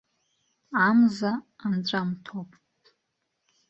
Амза 0.87 1.31
анҵәамҭоуп. 1.63 2.51